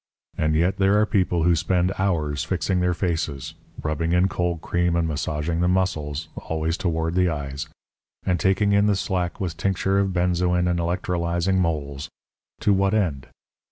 And 0.35 0.55
yet 0.55 0.77
there 0.77 0.99
are 0.99 1.05
people 1.05 1.43
who 1.43 1.55
spend 1.55 1.91
hours 1.99 2.43
fixing 2.43 2.79
their 2.79 2.95
faces 2.95 3.53
rubbing 3.83 4.13
in 4.13 4.29
cold 4.29 4.59
cream 4.59 4.95
and 4.95 5.07
massaging 5.07 5.61
the 5.61 5.67
muscles 5.67 6.27
(always 6.49 6.75
toward 6.75 7.13
the 7.13 7.29
eyes) 7.29 7.69
and 8.25 8.39
taking 8.39 8.71
in 8.73 8.87
the 8.87 8.95
slack 8.95 9.39
with 9.39 9.57
tincture 9.57 9.99
of 9.99 10.09
benzoin 10.11 10.67
and 10.67 10.79
electrolyzing 10.79 11.59
moles 11.59 12.09
to 12.61 12.73
what 12.73 12.95
end? 12.95 13.27